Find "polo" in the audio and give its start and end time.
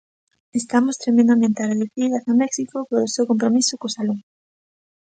2.89-3.11